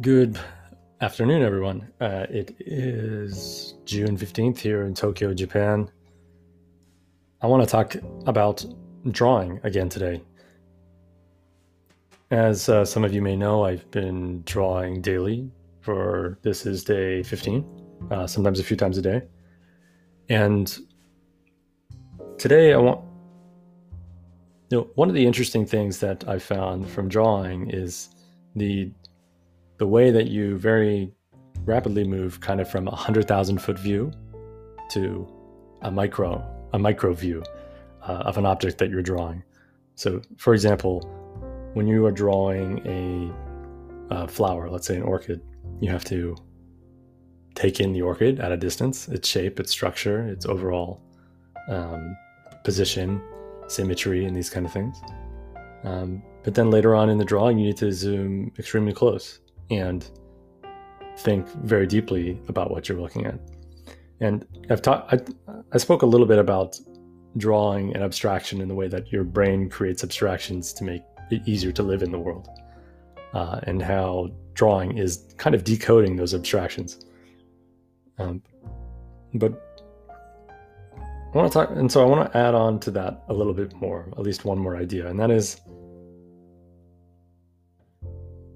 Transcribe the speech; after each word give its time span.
Good 0.00 0.40
afternoon, 1.02 1.42
everyone. 1.42 1.92
Uh, 2.00 2.24
it 2.30 2.54
is 2.60 3.74
June 3.84 4.16
15th 4.16 4.58
here 4.58 4.84
in 4.84 4.94
Tokyo, 4.94 5.34
Japan. 5.34 5.90
I 7.42 7.46
want 7.46 7.62
to 7.62 7.68
talk 7.68 7.96
about 8.24 8.64
drawing 9.10 9.60
again 9.62 9.90
today. 9.90 10.22
As 12.30 12.70
uh, 12.70 12.82
some 12.86 13.04
of 13.04 13.12
you 13.12 13.20
may 13.20 13.36
know, 13.36 13.66
I've 13.66 13.90
been 13.90 14.42
drawing 14.44 15.02
daily 15.02 15.50
for 15.82 16.38
this 16.40 16.64
is 16.64 16.82
day 16.82 17.22
15, 17.22 17.66
uh, 18.10 18.26
sometimes 18.26 18.58
a 18.58 18.64
few 18.64 18.78
times 18.78 18.96
a 18.96 19.02
day. 19.02 19.22
And 20.30 20.78
today 22.38 22.72
I 22.72 22.78
want, 22.78 23.04
you 24.70 24.78
know, 24.78 24.90
one 24.94 25.10
of 25.10 25.14
the 25.14 25.26
interesting 25.26 25.66
things 25.66 26.00
that 26.00 26.26
I 26.26 26.38
found 26.38 26.88
from 26.88 27.06
drawing 27.08 27.68
is 27.68 28.14
the 28.56 28.92
the 29.80 29.86
way 29.86 30.10
that 30.10 30.26
you 30.26 30.58
very 30.58 31.10
rapidly 31.64 32.04
move 32.04 32.38
kind 32.42 32.60
of 32.60 32.68
from 32.68 32.86
a 32.86 32.94
hundred 32.94 33.26
thousand 33.26 33.56
foot 33.62 33.78
view 33.78 34.12
to 34.90 35.26
a 35.80 35.90
micro 35.90 36.44
a 36.74 36.78
micro 36.78 37.14
view 37.14 37.42
uh, 38.02 38.28
of 38.28 38.36
an 38.36 38.44
object 38.44 38.76
that 38.76 38.90
you're 38.90 39.02
drawing. 39.02 39.42
So, 39.94 40.20
for 40.36 40.52
example, 40.52 41.00
when 41.72 41.86
you 41.86 42.04
are 42.04 42.12
drawing 42.12 42.70
a, 42.86 44.14
a 44.14 44.28
flower, 44.28 44.68
let's 44.68 44.86
say 44.86 44.96
an 44.96 45.02
orchid, 45.02 45.40
you 45.80 45.90
have 45.90 46.04
to 46.04 46.36
take 47.54 47.80
in 47.80 47.94
the 47.94 48.02
orchid 48.02 48.38
at 48.38 48.52
a 48.52 48.58
distance, 48.58 49.08
its 49.08 49.26
shape, 49.26 49.58
its 49.58 49.72
structure, 49.72 50.28
its 50.28 50.44
overall 50.44 51.00
um, 51.68 52.16
position, 52.64 53.20
symmetry, 53.66 54.26
and 54.26 54.36
these 54.36 54.50
kind 54.50 54.66
of 54.66 54.72
things. 54.72 55.00
Um, 55.84 56.22
but 56.44 56.54
then 56.54 56.70
later 56.70 56.94
on 56.94 57.08
in 57.08 57.16
the 57.16 57.24
drawing, 57.24 57.58
you 57.58 57.66
need 57.66 57.78
to 57.78 57.90
zoom 57.92 58.52
extremely 58.58 58.92
close 58.92 59.40
and 59.70 60.08
think 61.18 61.48
very 61.64 61.86
deeply 61.86 62.40
about 62.48 62.70
what 62.70 62.88
you're 62.88 63.00
looking 63.00 63.26
at. 63.26 63.38
And 64.20 64.46
I've 64.68 64.82
taught, 64.82 65.12
I, 65.12 65.18
I 65.72 65.78
spoke 65.78 66.02
a 66.02 66.06
little 66.06 66.26
bit 66.26 66.38
about 66.38 66.78
drawing 67.36 67.94
and 67.94 68.02
abstraction 68.02 68.60
in 68.60 68.68
the 68.68 68.74
way 68.74 68.88
that 68.88 69.12
your 69.12 69.24
brain 69.24 69.70
creates 69.70 70.02
abstractions 70.02 70.72
to 70.74 70.84
make 70.84 71.02
it 71.30 71.42
easier 71.46 71.72
to 71.72 71.82
live 71.82 72.02
in 72.02 72.10
the 72.10 72.18
world, 72.18 72.48
uh, 73.34 73.60
and 73.64 73.80
how 73.80 74.28
drawing 74.54 74.98
is 74.98 75.32
kind 75.36 75.54
of 75.54 75.62
decoding 75.62 76.16
those 76.16 76.34
abstractions. 76.34 77.04
Um, 78.18 78.42
but 79.34 79.52
I 81.32 81.38
want 81.38 81.52
to 81.52 81.58
talk, 81.58 81.70
and 81.70 81.90
so 81.90 82.02
I 82.02 82.06
want 82.06 82.32
to 82.32 82.36
add 82.36 82.54
on 82.54 82.80
to 82.80 82.90
that 82.90 83.22
a 83.28 83.32
little 83.32 83.54
bit 83.54 83.72
more, 83.76 84.08
at 84.12 84.18
least 84.18 84.44
one 84.44 84.58
more 84.58 84.76
idea, 84.76 85.06
and 85.06 85.20
that 85.20 85.30
is 85.30 85.60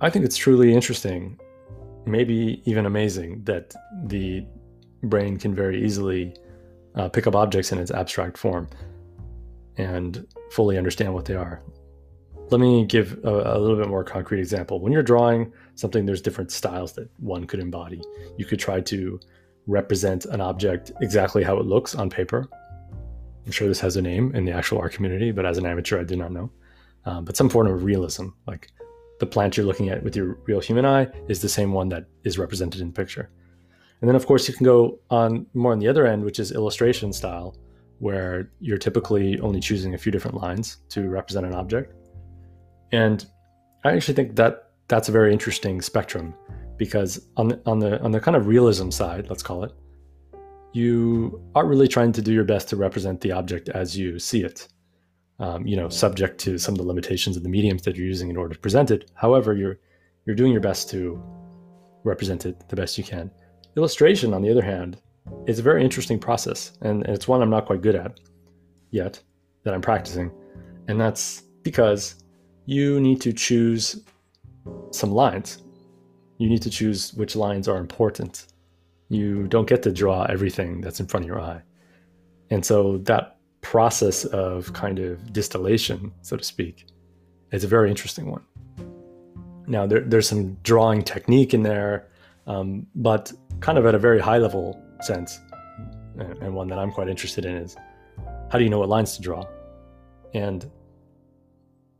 I 0.00 0.10
think 0.10 0.24
it's 0.26 0.36
truly 0.36 0.74
interesting, 0.74 1.38
maybe 2.04 2.62
even 2.66 2.84
amazing, 2.84 3.44
that 3.44 3.74
the 4.04 4.44
brain 5.02 5.38
can 5.38 5.54
very 5.54 5.82
easily 5.82 6.34
uh, 6.96 7.08
pick 7.08 7.26
up 7.26 7.34
objects 7.34 7.72
in 7.72 7.78
its 7.78 7.90
abstract 7.90 8.36
form 8.36 8.68
and 9.78 10.26
fully 10.50 10.76
understand 10.76 11.14
what 11.14 11.24
they 11.24 11.34
are. 11.34 11.62
Let 12.50 12.60
me 12.60 12.84
give 12.84 13.18
a, 13.24 13.56
a, 13.56 13.58
little 13.58 13.76
bit 13.76 13.88
more 13.88 14.04
concrete 14.04 14.38
example. 14.38 14.80
When 14.80 14.92
you're 14.92 15.02
drawing 15.02 15.52
something, 15.74 16.06
there's 16.06 16.20
different 16.20 16.52
styles 16.52 16.92
that 16.92 17.10
one 17.18 17.44
could 17.44 17.60
embody. 17.60 18.02
You 18.36 18.44
could 18.44 18.60
try 18.60 18.80
to 18.82 19.18
represent 19.66 20.26
an 20.26 20.40
object 20.40 20.92
exactly 21.00 21.42
how 21.42 21.56
it 21.56 21.66
looks 21.66 21.94
on 21.94 22.08
paper. 22.08 22.48
I'm 23.46 23.52
sure 23.52 23.66
this 23.66 23.80
has 23.80 23.96
a 23.96 24.02
name 24.02 24.34
in 24.34 24.44
the 24.44 24.52
actual 24.52 24.78
art 24.78 24.92
community, 24.92 25.32
but 25.32 25.46
as 25.46 25.58
an 25.58 25.66
amateur, 25.66 26.00
I 26.00 26.04
do 26.04 26.16
not 26.16 26.32
know. 26.32 26.50
Um, 27.04 27.24
but 27.24 27.36
some 27.36 27.48
form 27.48 27.66
of 27.66 27.82
realism, 27.82 28.28
like 28.46 28.70
the 29.18 29.26
plant 29.26 29.56
you're 29.56 29.66
looking 29.66 29.88
at 29.88 30.02
with 30.02 30.16
your 30.16 30.38
real 30.46 30.60
human 30.60 30.84
eye 30.84 31.08
is 31.28 31.40
the 31.40 31.48
same 31.48 31.72
one 31.72 31.88
that 31.88 32.04
is 32.24 32.38
represented 32.38 32.80
in 32.80 32.88
the 32.88 32.92
picture. 32.92 33.30
And 34.00 34.08
then, 34.08 34.14
of 34.14 34.26
course, 34.26 34.46
you 34.46 34.54
can 34.54 34.64
go 34.64 34.98
on 35.10 35.46
more 35.54 35.72
on 35.72 35.78
the 35.78 35.88
other 35.88 36.06
end, 36.06 36.24
which 36.24 36.38
is 36.38 36.52
illustration 36.52 37.12
style, 37.12 37.56
where 37.98 38.50
you're 38.60 38.78
typically 38.78 39.40
only 39.40 39.60
choosing 39.60 39.94
a 39.94 39.98
few 39.98 40.12
different 40.12 40.36
lines 40.36 40.78
to 40.90 41.08
represent 41.08 41.46
an 41.46 41.54
object. 41.54 41.94
And 42.92 43.24
I 43.84 43.92
actually 43.92 44.14
think 44.14 44.36
that 44.36 44.70
that's 44.88 45.08
a 45.08 45.12
very 45.12 45.32
interesting 45.32 45.80
spectrum 45.80 46.34
because 46.76 47.26
on 47.36 47.48
the, 47.48 47.60
on 47.66 47.78
the 47.78 48.00
on 48.02 48.10
the 48.12 48.20
kind 48.20 48.36
of 48.36 48.46
realism 48.46 48.90
side, 48.90 49.28
let's 49.30 49.42
call 49.42 49.64
it, 49.64 49.72
you 50.72 51.42
are 51.54 51.66
really 51.66 51.88
trying 51.88 52.12
to 52.12 52.22
do 52.22 52.32
your 52.32 52.44
best 52.44 52.68
to 52.68 52.76
represent 52.76 53.22
the 53.22 53.32
object 53.32 53.70
as 53.70 53.96
you 53.96 54.18
see 54.18 54.44
it 54.44 54.68
um, 55.38 55.66
you 55.66 55.76
know, 55.76 55.88
subject 55.88 56.38
to 56.40 56.58
some 56.58 56.74
of 56.74 56.78
the 56.78 56.86
limitations 56.86 57.36
of 57.36 57.42
the 57.42 57.48
mediums 57.48 57.82
that 57.82 57.96
you're 57.96 58.06
using 58.06 58.30
in 58.30 58.36
order 58.36 58.54
to 58.54 58.60
present 58.60 58.90
it. 58.90 59.10
However, 59.14 59.54
you're 59.54 59.78
you're 60.24 60.36
doing 60.36 60.52
your 60.52 60.60
best 60.60 60.90
to 60.90 61.22
represent 62.04 62.46
it 62.46 62.68
the 62.68 62.76
best 62.76 62.98
you 62.98 63.04
can. 63.04 63.30
Illustration, 63.76 64.34
on 64.34 64.42
the 64.42 64.50
other 64.50 64.62
hand, 64.62 64.98
is 65.46 65.58
a 65.58 65.62
very 65.62 65.84
interesting 65.84 66.18
process, 66.18 66.72
and, 66.80 67.04
and 67.04 67.14
it's 67.14 67.28
one 67.28 67.42
I'm 67.42 67.50
not 67.50 67.66
quite 67.66 67.82
good 67.82 67.94
at 67.94 68.18
yet 68.90 69.20
that 69.62 69.74
I'm 69.74 69.82
practicing, 69.82 70.30
and 70.88 71.00
that's 71.00 71.42
because 71.62 72.16
you 72.64 73.00
need 73.00 73.20
to 73.20 73.32
choose 73.32 74.04
some 74.90 75.12
lines. 75.12 75.62
You 76.38 76.48
need 76.48 76.62
to 76.62 76.70
choose 76.70 77.14
which 77.14 77.36
lines 77.36 77.68
are 77.68 77.78
important. 77.78 78.46
You 79.08 79.46
don't 79.48 79.68
get 79.68 79.82
to 79.84 79.92
draw 79.92 80.24
everything 80.24 80.80
that's 80.80 81.00
in 81.00 81.06
front 81.06 81.24
of 81.24 81.28
your 81.28 81.40
eye. 81.40 81.62
And 82.50 82.64
so 82.64 82.98
that 82.98 83.35
process 83.70 84.24
of 84.26 84.72
kind 84.74 85.00
of 85.00 85.32
distillation, 85.32 86.12
so 86.22 86.36
to 86.36 86.44
speak, 86.44 86.86
is 87.50 87.64
a 87.64 87.66
very 87.66 87.90
interesting 87.90 88.30
one. 88.30 88.44
Now, 89.66 89.88
there, 89.88 90.02
there's 90.02 90.28
some 90.28 90.54
drawing 90.62 91.02
technique 91.02 91.52
in 91.52 91.64
there, 91.64 92.06
um, 92.46 92.86
but 92.94 93.32
kind 93.58 93.76
of 93.76 93.84
at 93.84 93.92
a 93.92 93.98
very 93.98 94.20
high 94.20 94.38
level 94.38 94.80
sense, 95.00 95.40
and 96.16 96.54
one 96.54 96.68
that 96.68 96.78
I'm 96.78 96.92
quite 96.92 97.08
interested 97.08 97.44
in 97.44 97.56
is 97.56 97.74
how 98.52 98.58
do 98.58 98.62
you 98.62 98.70
know 98.70 98.78
what 98.78 98.88
lines 98.88 99.16
to 99.16 99.22
draw? 99.22 99.44
And 100.32 100.70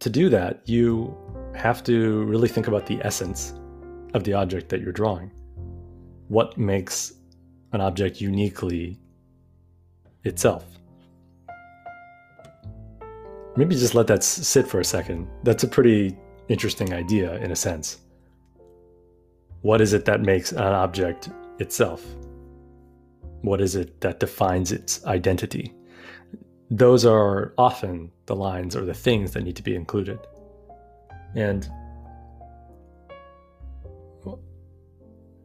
to 0.00 0.10
do 0.10 0.28
that, 0.28 0.68
you 0.68 1.16
have 1.54 1.82
to 1.84 2.24
really 2.24 2.48
think 2.48 2.68
about 2.68 2.84
the 2.84 3.00
essence 3.02 3.54
of 4.12 4.22
the 4.24 4.34
object 4.34 4.68
that 4.68 4.82
you're 4.82 4.92
drawing. 4.92 5.30
What 6.28 6.58
makes 6.58 7.14
an 7.72 7.80
object 7.80 8.20
uniquely 8.20 8.98
itself? 10.24 10.64
Maybe 13.56 13.74
just 13.74 13.94
let 13.94 14.06
that 14.08 14.24
sit 14.24 14.66
for 14.66 14.80
a 14.80 14.84
second. 14.84 15.28
That's 15.42 15.64
a 15.64 15.68
pretty 15.68 16.16
interesting 16.48 16.92
idea 16.92 17.36
in 17.36 17.50
a 17.52 17.56
sense. 17.56 17.98
What 19.62 19.80
is 19.80 19.92
it 19.92 20.04
that 20.04 20.20
makes 20.20 20.52
an 20.52 20.58
object 20.58 21.30
itself? 21.58 22.04
What 23.42 23.60
is 23.60 23.76
it 23.76 24.00
that 24.00 24.20
defines 24.20 24.72
its 24.72 25.04
identity? 25.06 25.72
Those 26.70 27.06
are 27.06 27.54
often 27.56 28.10
the 28.26 28.36
lines 28.36 28.74
or 28.74 28.84
the 28.84 28.94
things 28.94 29.32
that 29.32 29.42
need 29.42 29.56
to 29.56 29.62
be 29.62 29.74
included. 29.74 30.18
And 31.34 31.68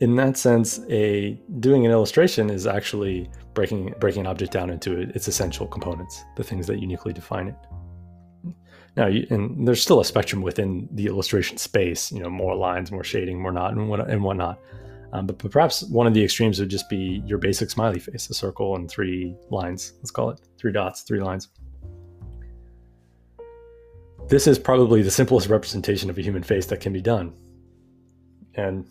in 0.00 0.16
that 0.16 0.36
sense, 0.36 0.80
a 0.88 1.38
doing 1.60 1.84
an 1.84 1.92
illustration 1.92 2.48
is 2.48 2.66
actually 2.66 3.30
breaking 3.54 3.94
breaking 4.00 4.22
an 4.22 4.26
object 4.26 4.52
down 4.52 4.70
into 4.70 4.98
its 4.98 5.28
essential 5.28 5.66
components, 5.66 6.22
the 6.36 6.44
things 6.44 6.66
that 6.68 6.78
uniquely 6.78 7.12
define 7.12 7.48
it. 7.48 7.56
Now, 8.96 9.06
and 9.06 9.66
there's 9.66 9.82
still 9.82 10.00
a 10.00 10.04
spectrum 10.04 10.42
within 10.42 10.88
the 10.92 11.06
illustration 11.06 11.56
space. 11.56 12.10
You 12.10 12.20
know, 12.20 12.30
more 12.30 12.56
lines, 12.56 12.90
more 12.90 13.04
shading, 13.04 13.40
more 13.40 13.52
not, 13.52 13.72
and 13.72 13.88
what 13.88 14.08
and 14.08 14.22
whatnot. 14.22 14.58
Um, 15.12 15.26
but, 15.26 15.38
but 15.38 15.50
perhaps 15.50 15.82
one 15.84 16.06
of 16.06 16.14
the 16.14 16.22
extremes 16.22 16.60
would 16.60 16.68
just 16.68 16.88
be 16.88 17.22
your 17.26 17.38
basic 17.38 17.70
smiley 17.70 17.98
face, 17.98 18.30
a 18.30 18.34
circle 18.34 18.76
and 18.76 18.88
three 18.88 19.34
lines. 19.50 19.94
Let's 19.98 20.10
call 20.10 20.30
it 20.30 20.40
three 20.58 20.72
dots, 20.72 21.02
three 21.02 21.20
lines. 21.20 21.48
This 24.28 24.46
is 24.46 24.58
probably 24.58 25.02
the 25.02 25.10
simplest 25.10 25.48
representation 25.48 26.10
of 26.10 26.18
a 26.18 26.22
human 26.22 26.44
face 26.44 26.66
that 26.66 26.80
can 26.80 26.92
be 26.92 27.00
done, 27.00 27.32
and 28.54 28.86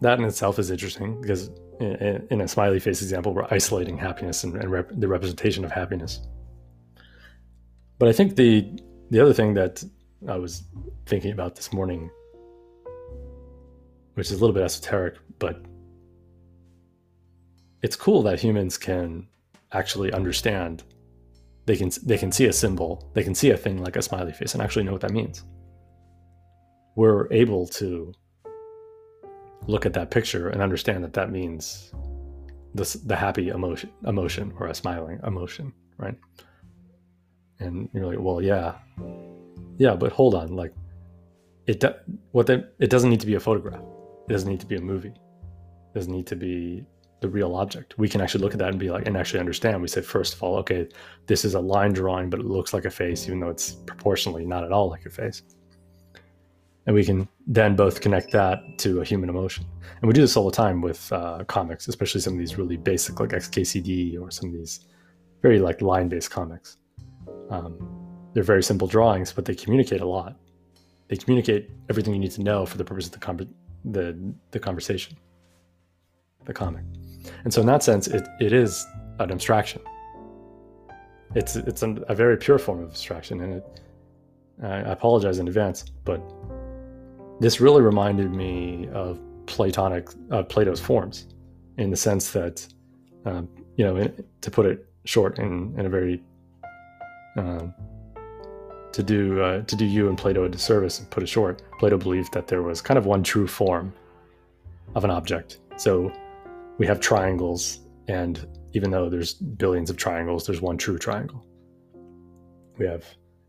that 0.00 0.18
in 0.18 0.24
itself 0.24 0.58
is 0.58 0.70
interesting 0.70 1.20
because 1.20 1.50
in, 1.80 2.26
in 2.30 2.40
a 2.40 2.48
smiley 2.48 2.80
face 2.80 3.02
example, 3.02 3.34
we're 3.34 3.46
isolating 3.50 3.98
happiness 3.98 4.44
and, 4.44 4.56
and 4.56 4.70
rep- 4.70 4.90
the 4.92 5.08
representation 5.08 5.64
of 5.64 5.70
happiness. 5.70 6.20
But 8.00 8.08
I 8.08 8.12
think 8.12 8.34
the 8.34 8.66
the 9.10 9.20
other 9.20 9.34
thing 9.34 9.52
that 9.54 9.84
I 10.26 10.36
was 10.38 10.64
thinking 11.04 11.32
about 11.32 11.54
this 11.54 11.70
morning, 11.70 12.10
which 14.14 14.30
is 14.30 14.32
a 14.32 14.40
little 14.40 14.54
bit 14.54 14.62
esoteric, 14.62 15.16
but 15.38 15.62
it's 17.82 17.96
cool 17.96 18.22
that 18.22 18.40
humans 18.40 18.78
can 18.78 19.28
actually 19.72 20.14
understand. 20.14 20.82
They 21.66 21.76
can 21.76 21.90
they 22.02 22.16
can 22.16 22.32
see 22.32 22.46
a 22.46 22.54
symbol, 22.54 23.10
they 23.12 23.22
can 23.22 23.34
see 23.34 23.50
a 23.50 23.56
thing 23.56 23.84
like 23.84 23.96
a 23.96 24.02
smiley 24.02 24.32
face, 24.32 24.54
and 24.54 24.62
actually 24.62 24.84
know 24.84 24.92
what 24.92 25.02
that 25.02 25.12
means. 25.12 25.44
We're 26.96 27.30
able 27.30 27.66
to 27.80 28.14
look 29.66 29.84
at 29.84 29.92
that 29.92 30.10
picture 30.10 30.48
and 30.48 30.62
understand 30.62 31.04
that 31.04 31.12
that 31.12 31.30
means 31.30 31.92
the 32.74 32.98
the 33.04 33.16
happy 33.16 33.48
emotion 33.50 33.90
emotion 34.06 34.54
or 34.58 34.68
a 34.68 34.74
smiling 34.74 35.20
emotion, 35.22 35.74
right? 35.98 36.16
And 37.60 37.88
you're 37.92 38.06
like 38.06 38.18
well 38.18 38.42
yeah 38.42 38.74
yeah 39.78 39.94
but 39.94 40.12
hold 40.12 40.34
on 40.34 40.56
like 40.56 40.72
it 41.70 41.84
what 42.32 42.46
the, 42.46 42.68
it 42.78 42.90
doesn't 42.90 43.10
need 43.10 43.20
to 43.20 43.26
be 43.26 43.34
a 43.34 43.40
photograph. 43.40 43.82
It 44.28 44.32
doesn't 44.32 44.48
need 44.48 44.60
to 44.60 44.66
be 44.66 44.76
a 44.76 44.80
movie. 44.80 45.08
It 45.08 45.94
doesn't 45.94 46.12
need 46.12 46.26
to 46.28 46.36
be 46.36 46.84
the 47.20 47.28
real 47.28 47.54
object. 47.54 47.98
We 47.98 48.08
can 48.08 48.20
actually 48.20 48.42
look 48.42 48.52
at 48.52 48.58
that 48.58 48.70
and 48.70 48.78
be 48.78 48.90
like, 48.90 49.06
and 49.06 49.16
actually 49.16 49.40
understand. 49.40 49.80
We 49.80 49.88
say, 49.88 50.00
first 50.00 50.34
of 50.34 50.42
all, 50.42 50.56
okay, 50.58 50.88
this 51.26 51.44
is 51.44 51.54
a 51.54 51.60
line 51.60 51.92
drawing, 51.92 52.30
but 52.30 52.40
it 52.40 52.46
looks 52.46 52.72
like 52.72 52.86
a 52.86 52.90
face, 52.90 53.26
even 53.26 53.40
though 53.40 53.50
it's 53.50 53.72
proportionally 53.72 54.44
not 54.46 54.64
at 54.64 54.72
all 54.72 54.88
like 54.88 55.06
a 55.06 55.10
face. 55.10 55.42
And 56.86 56.94
we 56.94 57.04
can 57.04 57.28
then 57.46 57.76
both 57.76 58.00
connect 58.00 58.32
that 58.32 58.58
to 58.78 59.00
a 59.00 59.04
human 59.04 59.28
emotion. 59.28 59.66
And 60.00 60.08
we 60.08 60.14
do 60.14 60.22
this 60.22 60.36
all 60.36 60.48
the 60.50 60.56
time 60.56 60.80
with 60.80 61.12
uh, 61.12 61.44
comics, 61.44 61.88
especially 61.88 62.22
some 62.22 62.32
of 62.32 62.38
these 62.38 62.56
really 62.56 62.78
basic, 62.78 63.20
like 63.20 63.30
XKCD 63.30 64.20
or 64.20 64.30
some 64.30 64.48
of 64.48 64.54
these 64.54 64.86
very 65.42 65.58
like 65.58 65.82
line 65.82 66.08
based 66.08 66.30
comics. 66.30 66.78
Um, 67.50 67.72
they're 68.32 68.42
very 68.42 68.62
simple 68.62 68.88
drawings, 68.88 69.32
but 69.32 69.44
they 69.44 69.54
communicate 69.54 70.00
a 70.00 70.06
lot. 70.06 70.36
They 71.08 71.16
communicate 71.16 71.70
everything 71.88 72.14
you 72.14 72.20
need 72.20 72.30
to 72.32 72.42
know 72.42 72.64
for 72.64 72.78
the 72.78 72.84
purpose 72.84 73.06
of 73.06 73.12
the, 73.12 73.48
the, 73.84 74.34
the 74.52 74.60
conversation, 74.60 75.16
the 76.44 76.54
comic. 76.54 76.84
And 77.44 77.52
so 77.52 77.60
in 77.60 77.66
that 77.66 77.82
sense, 77.82 78.06
it, 78.06 78.26
it 78.40 78.52
is 78.52 78.86
an 79.18 79.30
abstraction. 79.30 79.82
It's 81.34 81.54
it's 81.54 81.82
a, 81.82 81.90
a 82.08 82.14
very 82.14 82.36
pure 82.36 82.58
form 82.58 82.82
of 82.82 82.90
abstraction, 82.90 83.40
and 83.40 83.54
it. 83.54 83.80
I 84.62 84.92
apologize 84.92 85.38
in 85.38 85.48
advance, 85.48 85.86
but 86.04 86.20
this 87.40 87.60
really 87.62 87.80
reminded 87.80 88.30
me 88.30 88.88
of 88.92 89.18
Platonic 89.46 90.10
uh, 90.30 90.42
Plato's 90.42 90.80
forms, 90.80 91.28
in 91.78 91.90
the 91.90 91.96
sense 91.96 92.32
that, 92.32 92.66
um, 93.24 93.48
you 93.76 93.84
know, 93.86 94.12
to 94.42 94.50
put 94.50 94.66
it 94.66 94.86
short 95.04 95.38
in 95.38 95.74
in 95.78 95.86
a 95.86 95.88
very 95.88 96.22
um, 97.40 97.74
to 98.92 99.02
do 99.02 99.40
uh, 99.40 99.62
to 99.62 99.76
do 99.76 99.84
you 99.84 100.08
and 100.08 100.18
Plato 100.18 100.44
a 100.44 100.48
disservice 100.48 100.98
and 100.98 101.10
put 101.10 101.22
it 101.22 101.28
short, 101.28 101.62
Plato 101.78 101.96
believed 101.96 102.32
that 102.32 102.46
there 102.46 102.62
was 102.62 102.80
kind 102.80 102.98
of 102.98 103.06
one 103.06 103.22
true 103.22 103.46
form 103.46 103.92
of 104.94 105.04
an 105.04 105.10
object. 105.10 105.58
So 105.76 106.12
we 106.78 106.86
have 106.86 107.00
triangles, 107.00 107.80
and 108.08 108.46
even 108.72 108.90
though 108.90 109.08
there's 109.08 109.34
billions 109.34 109.90
of 109.90 109.96
triangles, 109.96 110.46
there's 110.46 110.60
one 110.60 110.76
true 110.76 110.98
triangle. 110.98 111.44
We 112.78 112.86
have 112.86 113.04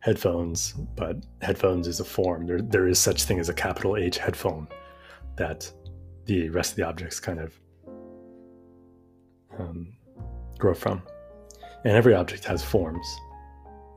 headphones, 0.00 0.72
but 0.94 1.16
headphones 1.42 1.88
is 1.88 2.00
a 2.00 2.04
form. 2.04 2.46
There, 2.46 2.62
there 2.62 2.86
is 2.86 2.98
such 2.98 3.24
thing 3.24 3.40
as 3.40 3.48
a 3.48 3.54
capital 3.54 3.96
H 3.96 4.18
headphone 4.18 4.68
that 5.36 5.70
the 6.26 6.48
rest 6.50 6.72
of 6.72 6.76
the 6.76 6.86
objects 6.86 7.20
kind 7.20 7.40
of 7.40 7.52
um, 9.58 9.92
grow 10.58 10.74
from. 10.74 11.02
And 11.84 11.94
every 11.96 12.14
object 12.14 12.44
has 12.44 12.62
forms, 12.62 13.06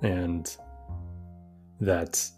and 0.01 0.55
that 1.79 2.29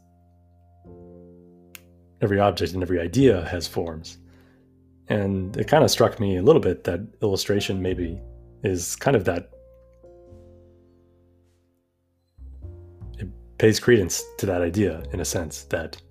every 2.21 2.39
object 2.39 2.73
and 2.73 2.83
every 2.83 2.99
idea 2.99 3.45
has 3.45 3.67
forms. 3.67 4.17
And 5.07 5.55
it 5.57 5.67
kind 5.67 5.83
of 5.83 5.91
struck 5.91 6.19
me 6.19 6.37
a 6.37 6.41
little 6.41 6.61
bit 6.61 6.83
that 6.85 7.01
illustration 7.21 7.81
maybe 7.81 8.19
is 8.63 8.95
kind 8.95 9.15
of 9.15 9.25
that. 9.25 9.49
It 13.17 13.27
pays 13.57 13.79
credence 13.79 14.23
to 14.37 14.45
that 14.45 14.61
idea 14.61 15.03
in 15.11 15.19
a 15.19 15.25
sense 15.25 15.63
that 15.63 16.01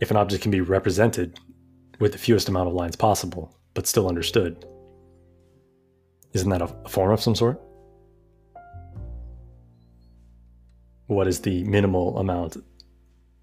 if 0.00 0.10
an 0.10 0.16
object 0.16 0.42
can 0.42 0.50
be 0.50 0.60
represented 0.60 1.38
with 2.00 2.12
the 2.12 2.18
fewest 2.18 2.48
amount 2.48 2.68
of 2.68 2.74
lines 2.74 2.96
possible, 2.96 3.56
but 3.74 3.86
still 3.86 4.08
understood, 4.08 4.66
isn't 6.32 6.50
that 6.50 6.62
a 6.62 6.88
form 6.88 7.12
of 7.12 7.20
some 7.20 7.36
sort? 7.36 7.60
What 11.12 11.28
is 11.28 11.40
the 11.40 11.62
minimal 11.64 12.18
amount 12.18 12.56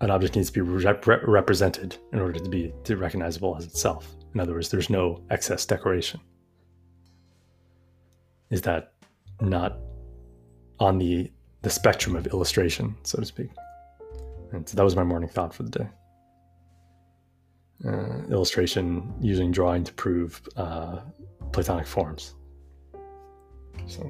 an 0.01 0.11
object 0.11 0.35
needs 0.35 0.49
to 0.49 0.53
be 0.53 0.61
rep- 0.61 1.05
represented 1.05 1.97
in 2.13 2.19
order 2.19 2.39
to 2.39 2.49
be 2.49 2.71
recognizable 2.93 3.55
as 3.57 3.65
itself. 3.65 4.15
In 4.33 4.39
other 4.39 4.53
words, 4.53 4.69
there's 4.69 4.89
no 4.89 5.21
excess 5.29 5.65
decoration. 5.65 6.19
Is 8.49 8.61
that 8.63 8.93
not 9.41 9.77
on 10.79 10.97
the 10.97 11.31
the 11.61 11.69
spectrum 11.69 12.15
of 12.15 12.25
illustration, 12.27 12.95
so 13.03 13.19
to 13.19 13.25
speak? 13.25 13.49
And 14.53 14.67
so 14.67 14.77
that 14.77 14.83
was 14.83 14.95
my 14.95 15.03
morning 15.03 15.29
thought 15.29 15.53
for 15.53 15.63
the 15.63 15.69
day. 15.69 15.87
Uh, 17.85 18.23
illustration 18.31 19.13
using 19.19 19.51
drawing 19.51 19.83
to 19.83 19.93
prove 19.93 20.41
uh, 20.55 21.01
Platonic 21.51 21.85
forms. 21.85 22.35
So. 23.87 24.09